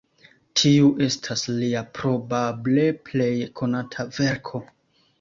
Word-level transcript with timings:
Tiu 0.61 0.87
estas 1.07 1.43
lia 1.59 1.85
probable 1.99 2.89
plej 3.13 3.31
konata 3.63 4.11
verko. 4.21 4.69